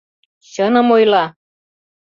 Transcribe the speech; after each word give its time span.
«Чыным 0.51 0.87
ойла! 0.95 1.25